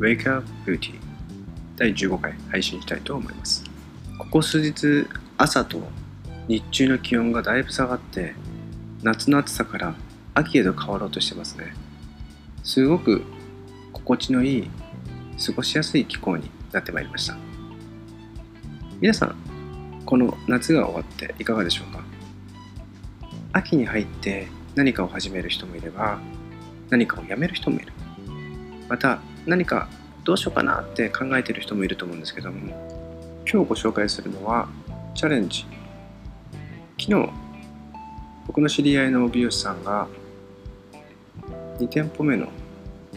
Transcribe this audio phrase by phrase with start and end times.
[0.00, 0.94] Wake Up Beauty
[1.76, 3.62] 第15回配信したいと思います。
[4.18, 5.78] ここ数日朝と
[6.48, 8.32] 日中の気温がだいぶ下がって
[9.02, 9.94] 夏の暑さから
[10.32, 11.74] 秋へと変わろうとしてますね。
[12.64, 13.22] すごく
[13.92, 14.70] 心地のいい
[15.44, 17.36] 過ごしやすい気候になってまいりました。
[19.02, 19.36] 皆さん
[20.06, 22.02] この夏が終わっていかがでしょうか？
[23.52, 26.18] 秋に入って何かを始める人もいれば
[26.88, 27.92] 何かをやめる人もいる。
[28.88, 29.88] また何か
[30.24, 33.00] どうしようかなって考えてる人もいると思うんですけども。
[33.52, 34.68] 今日ご紹介するのは
[35.14, 35.66] チャレンジ。
[37.00, 37.30] 昨日
[38.46, 40.06] 僕の知り合いの美容師さんが
[41.78, 42.48] 2店舗目の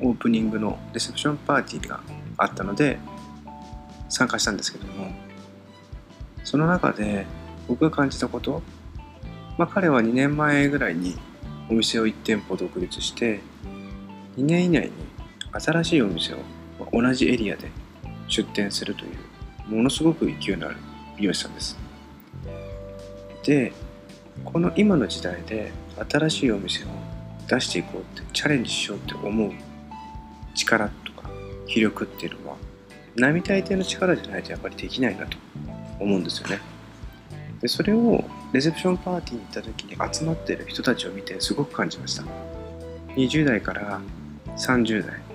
[0.00, 2.00] オープニングのレセプションパーティーが
[2.38, 2.98] あったので
[4.08, 5.12] 参加したんですけども。
[6.42, 7.26] その中で
[7.68, 8.62] 僕が感じたこと
[9.58, 11.16] まあ彼は2年前ぐらいに
[11.70, 13.40] お店を1店舗独立して
[14.36, 14.92] 2年以内に
[15.52, 16.36] 新しいお店を
[16.92, 17.70] 同じエリアで
[18.28, 19.08] 出店するとい
[19.70, 20.76] うものすごく勢いのある
[21.16, 21.76] 美容師さんです。
[23.44, 23.72] で
[24.44, 25.72] この今の時代で
[26.10, 26.86] 新しいお店を
[27.48, 29.52] 出していこうってチャレンジしようって思う
[30.54, 31.28] 力とか
[31.66, 32.56] 気力っていうのは
[33.16, 35.36] 並大抵の力じゃないとやっぱりできないなと
[36.00, 36.58] 思うんですよね。
[37.60, 42.24] でそれをレセプションパーティーに行った時に集まってる人たちを見てすごく感じました。
[43.14, 44.00] 20代から
[44.56, 45.33] 30代。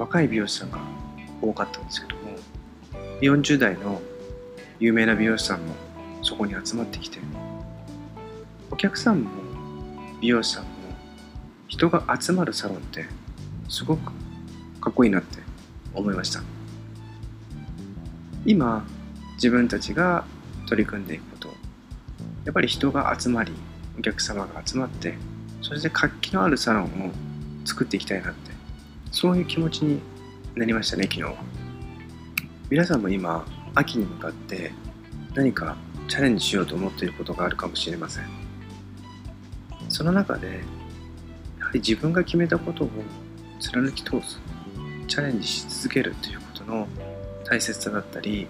[0.00, 0.78] 若い美容師さんが
[1.42, 2.38] 多かったんですけども
[3.20, 4.00] 40代の
[4.78, 5.74] 有名な美容師さんも
[6.22, 7.18] そこに集まってきて
[8.70, 9.30] お客さんも
[10.22, 10.70] 美容師さんも
[11.68, 13.04] 人が集まるサロンって
[13.68, 14.12] すごく
[14.80, 15.38] かっこいいなって
[15.92, 16.40] 思いました。
[18.46, 18.86] 今
[19.34, 20.24] 自分たちが
[20.66, 21.48] 取り組んでいくこと
[22.46, 23.52] やっぱり人が集まり
[23.98, 25.14] お客様が集まって
[25.60, 26.88] そして活気のあるサロンを
[27.66, 28.49] 作っていきたいなって
[29.10, 30.00] そういう気持ちに
[30.54, 31.22] なりましたね昨日。
[31.22, 31.34] は
[32.70, 33.44] 皆さんも今
[33.74, 34.72] 秋に向かって
[35.34, 35.76] 何か
[36.08, 38.24] チャレンジしようと思っていることがあるかもしれません。
[39.88, 40.60] その中で
[41.58, 42.90] やはり自分が決めたことを
[43.58, 44.40] 貫き通す
[45.08, 46.86] チャレンジし続けるということの
[47.44, 48.46] 大切さだったり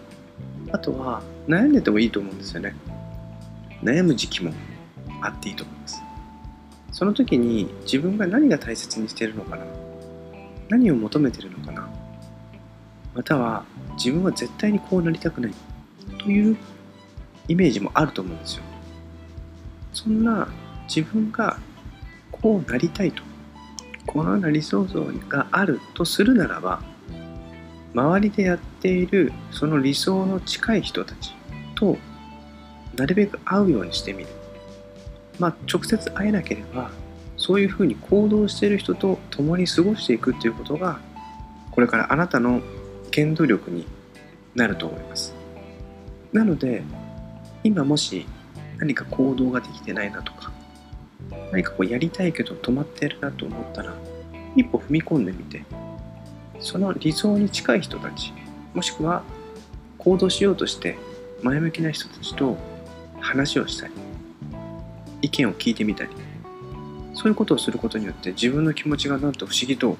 [0.73, 2.75] あとは悩んでてもいいと思うんですよね。
[3.83, 4.53] 悩む時期も
[5.23, 6.03] あっていいと思います。
[6.93, 9.65] その時に自分が何が大切にしているのかな。
[10.71, 11.89] 何を求めてるのかな？
[13.15, 13.65] または
[13.97, 15.53] 自分は絶対にこうなりたくない。
[16.19, 16.57] という
[17.49, 18.63] イメージもあると思うんですよ。
[19.93, 20.49] そんな
[20.87, 21.59] 自分が
[22.31, 23.23] こうなりたいと
[24.07, 26.83] このような理想像があるとするならば
[27.95, 31.35] 周りでやっているその理想の近い人たち
[31.75, 31.97] と
[32.97, 34.29] なるべく会うようにしてみる。
[35.39, 36.91] まあ直接会えなければ
[37.41, 41.01] そういうふうに行動している人と共に過ごしていくっていうことが
[41.71, 42.61] これからあなたの
[43.15, 43.87] 原動力に
[44.55, 45.35] なると思います。
[46.35, 46.83] なので
[47.65, 48.27] 今もし
[48.77, 50.53] 何か行動ができてないなとか
[51.51, 53.95] 何かこうやりたいけど止まってるなと思ったら
[54.55, 55.65] 一歩踏み込んでみて
[56.61, 58.35] その理想に近い人たち
[58.75, 59.23] もしくは
[59.97, 60.99] 行動しようとして
[61.43, 62.57] 前向きな人たちと
[63.19, 63.95] 話をしたり
[65.23, 66.11] 意見を聞いてみたり
[67.21, 69.99] そういうことをすることによって自分の気持ちがなんと不思議と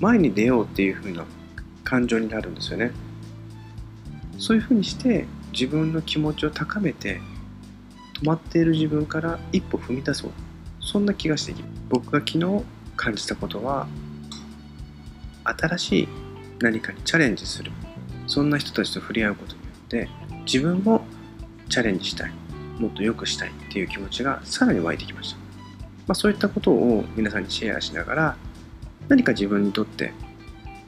[0.00, 1.26] 前に出ようっていう風な
[1.84, 2.92] 感情になるんですよね。
[4.38, 7.20] そういう風にして自分の気持ちを高めて
[8.22, 10.30] 止まっている自分から一歩踏み出そう。
[10.80, 11.54] そんな気がして
[11.90, 12.64] 僕が昨日
[12.96, 13.86] 感じたことは
[15.44, 16.08] 新しい
[16.60, 17.70] 何かにチャレンジする。
[18.26, 20.08] そんな人たちと触れ合うことによって
[20.46, 21.04] 自分も
[21.68, 22.32] チャレンジしたい。
[22.78, 25.45] もっと良くしたいっていう気持ちがさらに湧いてきました、
[26.06, 28.36] まあ、そういったことを皆さんにシェアしながら
[29.08, 30.12] 何か自分にとって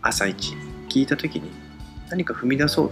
[0.00, 0.54] 朝一
[0.88, 1.50] 聞いた時に
[2.08, 2.90] 何か踏み出そう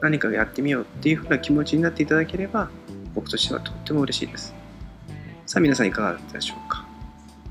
[0.00, 2.70] 何かやってみようっていうふうな気持ちになっていただければ
[3.14, 4.54] 僕としてはとっても嬉しいです。
[5.46, 6.86] さあ皆さんいかがだったでしょうか？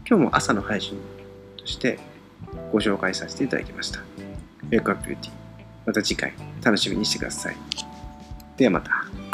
[0.07, 0.97] 今日も朝の配信
[1.57, 1.99] として
[2.71, 3.99] ご紹介させていただきました。
[4.69, 5.31] Wake Up Beauty
[5.85, 6.33] また次回
[6.63, 7.57] 楽しみにしてください。
[8.55, 9.26] ではまた。